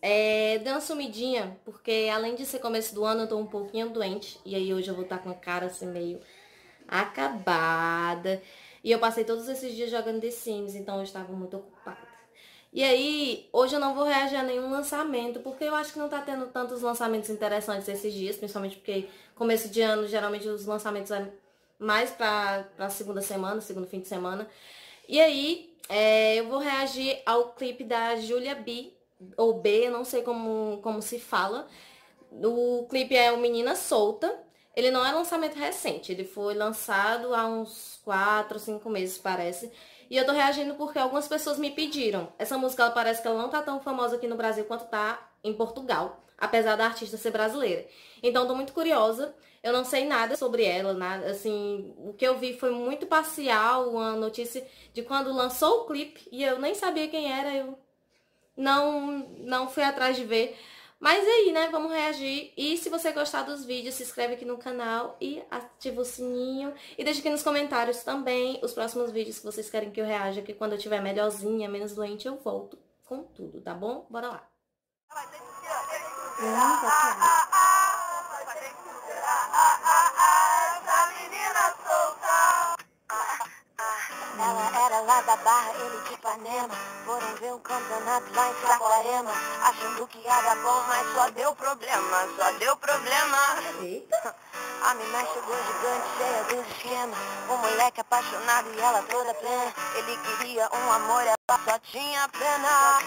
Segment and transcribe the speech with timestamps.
[0.00, 3.90] é, deu uma sumidinha, porque além de ser começo do ano, eu tô um pouquinho
[3.90, 4.38] doente.
[4.44, 6.20] E aí hoje eu vou estar com a cara assim meio
[6.86, 8.42] acabada.
[8.82, 12.08] E eu passei todos esses dias jogando The Sims, então eu estava muito ocupada.
[12.72, 16.08] E aí, hoje eu não vou reagir a nenhum lançamento, porque eu acho que não
[16.08, 21.10] tá tendo tantos lançamentos interessantes esses dias, principalmente porque começo de ano, geralmente os lançamentos
[21.10, 21.30] é
[21.78, 24.46] mais pra, pra segunda semana, segundo fim de semana.
[25.08, 28.92] E aí, é, eu vou reagir ao clipe da Julia B,
[29.36, 31.66] ou B, não sei como, como se fala.
[32.30, 34.44] O clipe é o Menina Solta.
[34.76, 39.72] Ele não é lançamento recente, ele foi lançado há uns 4, 5 meses, parece.
[40.08, 42.32] E eu tô reagindo porque algumas pessoas me pediram.
[42.38, 45.30] Essa música, ela parece que ela não tá tão famosa aqui no Brasil quanto tá
[45.42, 47.88] em Portugal, apesar da artista ser brasileira.
[48.22, 49.34] Então, tô muito curiosa.
[49.64, 53.90] Eu não sei nada sobre ela, nada, assim, o que eu vi foi muito parcial,
[53.90, 57.76] uma notícia de quando lançou o clipe e eu nem sabia quem era, eu
[58.58, 60.58] não não fui atrás de ver.
[61.00, 62.52] Mas aí, né, vamos reagir.
[62.56, 66.74] E se você gostar dos vídeos, se inscreve aqui no canal e ativa o sininho.
[66.96, 70.42] E deixa aqui nos comentários também os próximos vídeos que vocês querem que eu reaja,
[70.42, 74.06] que quando eu tiver melhorzinha, menos doente, eu volto com tudo, tá bom?
[74.10, 74.48] Bora lá.
[84.40, 86.97] Ela era lá da Barra, ele de Ipanema
[87.68, 92.76] campeonato lá em Saquarema Achando que ia dar bom, mas só deu problema Só deu
[92.76, 93.38] problema.
[93.82, 94.34] Eita!
[94.80, 97.18] A mina chegou gigante, cheia dos esquemas
[97.50, 99.74] Um moleque apaixonado e ela toda plena.
[99.96, 102.98] Ele queria um amor, ela só tinha pena.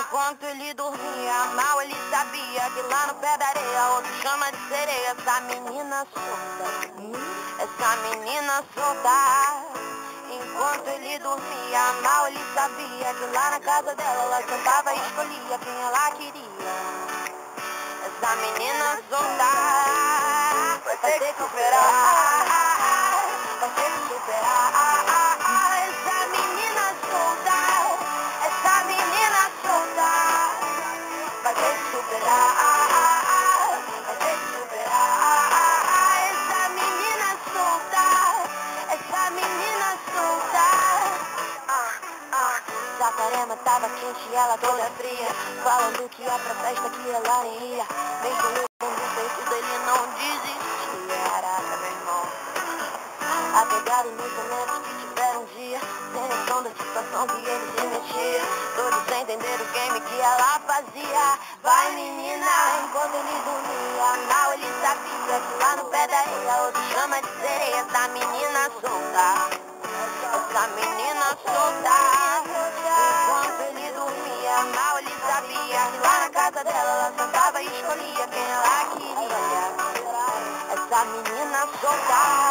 [0.00, 4.68] Enquanto ele dormia mal, ele sabia Que lá no pé da areia, outro chama de
[4.68, 5.16] sereia.
[5.18, 6.88] Essa menina solta.
[7.58, 9.77] Essa menina solta
[10.58, 15.56] Enquanto ele dormia mal, ele sabia que lá na casa dela ela sentava e escolhia
[15.56, 16.74] quem ela queria.
[18.04, 22.44] Essa menina solta vai ter que superar,
[23.60, 24.97] vai ter que superar.
[43.78, 45.28] Tava quente e ela toda fria
[45.62, 47.86] Falando que ia pra festa que ela ia.
[48.22, 51.18] Mesmo levando feito ele não desistia.
[51.30, 52.22] Caraca, meu irmão.
[53.54, 55.80] Apegado nos momentos que tiveram dia.
[56.12, 58.42] Sem noção da situação que ele se metia
[58.74, 61.38] Todos sem entender o game que ela fazia.
[61.62, 62.46] Vai menina,
[62.82, 64.26] enquanto ele dormia.
[64.32, 67.76] Mal ele sabia que lá no pé da areia Outro chama de sereia.
[67.76, 69.68] Essa menina solta.
[70.34, 72.37] Essa menina solta
[81.28, 82.47] Essa menina solta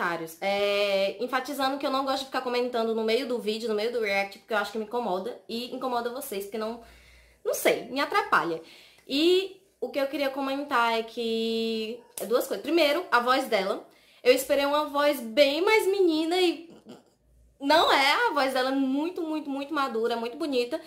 [0.00, 0.36] comentários.
[0.40, 3.92] É, enfatizando que eu não gosto de ficar comentando no meio do vídeo, no meio
[3.92, 5.38] do react, porque eu acho que me incomoda.
[5.48, 6.80] E incomoda vocês, porque não.
[7.44, 8.60] Não sei, me atrapalha.
[9.06, 12.00] E o que eu queria comentar é que.
[12.20, 12.62] É duas coisas.
[12.62, 13.86] Primeiro, a voz dela.
[14.22, 16.70] Eu esperei uma voz bem mais menina e.
[17.60, 20.80] Não é, a voz dela é muito, muito, muito madura, muito bonita.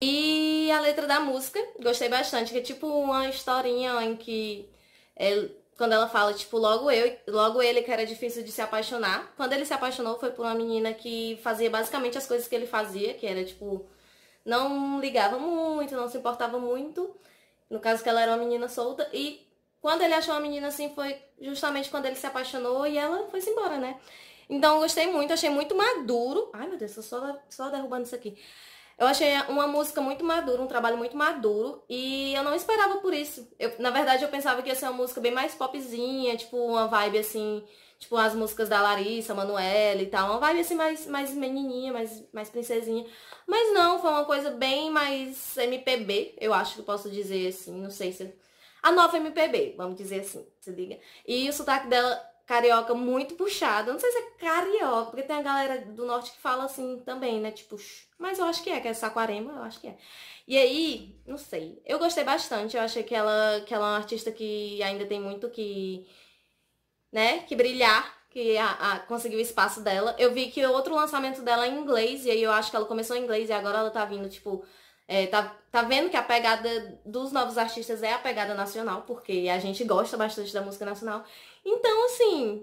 [0.00, 4.70] E a letra da música, gostei bastante, que é tipo uma historinha em que
[5.16, 5.48] é,
[5.78, 9.32] quando ela fala, tipo, logo eu, logo ele que era difícil de se apaixonar.
[9.36, 12.66] Quando ele se apaixonou foi por uma menina que fazia basicamente as coisas que ele
[12.66, 13.86] fazia, que era tipo,
[14.44, 17.14] não ligava muito, não se importava muito.
[17.70, 19.46] No caso que ela era uma menina solta e
[19.80, 23.50] quando ele achou uma menina assim foi justamente quando ele se apaixonou e ela foi-se
[23.50, 24.00] embora, né?
[24.50, 26.50] Então eu gostei muito, achei muito maduro.
[26.54, 28.36] Ai meu Deus, tô só, só derrubando isso aqui.
[28.98, 33.14] Eu achei uma música muito madura, um trabalho muito maduro e eu não esperava por
[33.14, 33.48] isso.
[33.58, 36.88] Eu, na verdade, eu pensava que ia ser uma música bem mais popzinha, tipo uma
[36.88, 37.64] vibe assim
[37.98, 40.30] Tipo, as músicas da Larissa, Manoela e tal.
[40.30, 43.04] Uma vibe assim mais, mais menininha, mais, mais princesinha.
[43.46, 47.72] Mas não, foi uma coisa bem mais MPB, eu acho que posso dizer assim.
[47.80, 48.32] Não sei se.
[48.82, 50.98] A nova MPB, vamos dizer assim, se liga.
[51.26, 53.92] E o sotaque dela, carioca, muito puxado.
[53.92, 57.40] não sei se é carioca, porque tem a galera do norte que fala assim também,
[57.40, 57.50] né?
[57.52, 57.76] Tipo,
[58.18, 59.98] mas eu acho que é, que é Saquarema, eu acho que é.
[60.46, 61.80] E aí, não sei.
[61.84, 62.76] Eu gostei bastante.
[62.76, 66.06] Eu achei que ela, que ela é uma artista que ainda tem muito que
[67.12, 70.14] né, que brilhar, que a, a, conseguiu o espaço dela.
[70.18, 72.86] Eu vi que outro lançamento dela é em inglês, e aí eu acho que ela
[72.86, 74.64] começou em inglês e agora ela tá vindo, tipo,
[75.08, 79.48] é, tá, tá vendo que a pegada dos novos artistas é a pegada nacional, porque
[79.50, 81.24] a gente gosta bastante da música nacional.
[81.64, 82.62] Então, assim,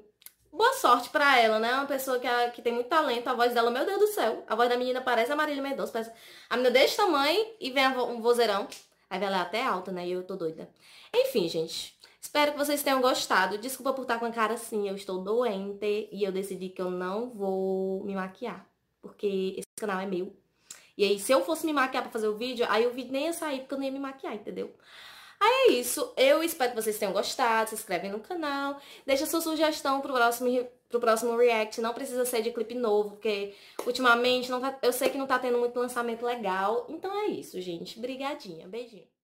[0.51, 1.73] boa sorte pra ela, né?
[1.73, 4.55] Uma pessoa que, que tem muito talento, a voz dela, meu Deus do céu, a
[4.55, 6.11] voz da menina parece a Marília Mendonça, parece
[6.47, 8.67] a menina desse tamanho e vem um vozeirão.
[9.09, 10.07] Aí ela é até alta, né?
[10.07, 10.69] E eu tô doida.
[11.13, 11.95] Enfim, gente.
[12.21, 13.57] Espero que vocês tenham gostado.
[13.57, 16.91] Desculpa por estar com a cara assim, eu estou doente e eu decidi que eu
[16.91, 18.67] não vou me maquiar,
[19.01, 20.35] porque esse canal é meu.
[20.97, 23.25] E aí, se eu fosse me maquiar pra fazer o vídeo, aí o vídeo nem
[23.25, 24.73] ia sair, porque eu nem ia me maquiar, entendeu?
[25.39, 29.41] Aí é isso, eu espero que vocês tenham gostado, se inscrevem no canal, deixa sua
[29.41, 33.53] sugestão pro próximo, pro próximo react, não precisa ser de clipe novo, porque
[33.85, 37.59] ultimamente não tá, eu sei que não tá tendo muito lançamento legal, então é isso,
[37.59, 39.14] gente, brigadinha, beijinho.